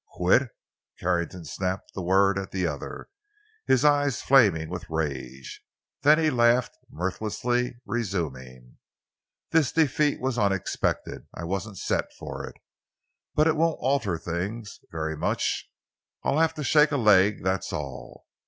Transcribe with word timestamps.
"Quit?" 0.13 0.49
Carrington 0.99 1.45
snapped 1.45 1.93
the 1.93 2.01
word 2.01 2.39
at 2.39 2.49
the 2.49 2.65
other, 2.65 3.07
his 3.67 3.85
eyes 3.85 4.19
flaming 4.19 4.67
with 4.67 4.89
rage. 4.89 5.61
Then 6.01 6.17
he 6.17 6.31
laughed, 6.31 6.75
mirthlessly, 6.89 7.75
resuming: 7.85 8.79
"This 9.51 9.71
defeat 9.71 10.19
was 10.19 10.39
unexpected; 10.39 11.27
I 11.35 11.43
wasn't 11.43 11.77
set 11.77 12.07
for 12.17 12.43
it. 12.47 12.55
But 13.35 13.45
it 13.45 13.55
won't 13.55 13.77
alter 13.79 14.17
things—very 14.17 15.17
much. 15.17 15.69
I'll 16.23 16.39
have 16.39 16.55
to 16.55 16.63
shake 16.63 16.91
a 16.91 16.97
leg, 16.97 17.43
that's 17.43 17.71
all. 17.71 18.25